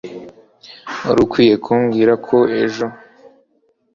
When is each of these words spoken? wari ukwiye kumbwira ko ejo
wari 1.05 1.19
ukwiye 1.25 1.55
kumbwira 1.65 2.13
ko 2.27 2.37
ejo 2.63 2.85